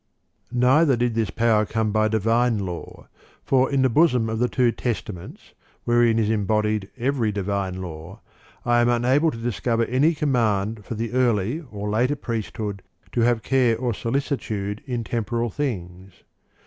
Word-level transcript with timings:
3. 0.49 0.57
Neither 0.57 0.97
did 0.97 1.13
this 1.13 1.29
power 1.29 1.63
come 1.63 1.91
by 1.91 2.07
divine 2.07 2.57
law; 2.57 3.07
for 3.43 3.71
in 3.71 3.83
the 3.83 3.87
bosom 3.89 4.29
of 4.31 4.39
the 4.39 4.49
two 4.49 4.71
Testaments, 4.71 5.53
wherein 5.83 6.17
is 6.17 6.27
embodied 6.27 6.89
every 6.97 7.31
divine 7.31 7.79
law, 7.83 8.19
I 8.65 8.81
am 8.81 8.89
unable 8.89 9.29
to 9.29 9.37
discover 9.37 9.85
any 9.85 10.15
command 10.15 10.85
for 10.85 10.95
the 10.95 11.11
early 11.13 11.63
or 11.69 11.87
later 11.87 12.15
priesthood 12.15 12.81
to 13.11 13.21
have 13.21 13.43
care 13.43 13.77
or 13.77 13.93
solicitude 13.93 14.81
in 14.87 15.03
temporal 15.03 15.51
things. 15.51 16.23